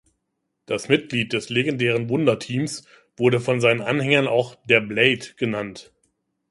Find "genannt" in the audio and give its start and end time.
5.37-5.91